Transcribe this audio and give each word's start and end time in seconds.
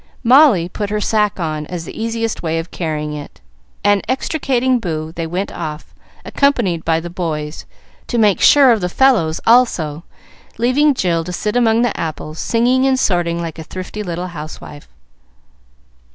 Molly 0.23 0.67
put 0.67 0.89
her 0.89 0.99
sack 0.99 1.39
on 1.39 1.67
as 1.67 1.85
the 1.85 1.95
easiest 1.95 2.41
way 2.41 2.57
of 2.57 2.71
carrying 2.71 3.13
it, 3.13 3.39
and, 3.83 4.03
extricating 4.09 4.79
Boo, 4.79 5.11
they 5.11 5.27
went 5.27 5.51
off, 5.51 5.93
accompanied 6.25 6.83
by 6.83 6.99
the 6.99 7.11
boys, 7.11 7.65
"to 8.07 8.17
make 8.17 8.41
sure 8.41 8.71
of 8.71 8.81
the 8.81 8.89
fellows" 8.89 9.39
also, 9.45 10.03
leaving 10.57 10.95
Jill 10.95 11.23
to 11.25 11.31
sit 11.31 11.55
among 11.55 11.83
the 11.83 11.95
apples, 11.99 12.39
singing 12.39 12.87
and 12.87 12.97
sorting 12.97 13.39
like 13.43 13.59
a 13.59 13.63
thrifty 13.63 14.01
little 14.01 14.29
housewife. 14.29 14.87